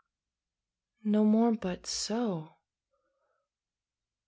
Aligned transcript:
No 1.03 1.23
more 1.23 1.51
but 1.51 1.85
so? 1.85 2.55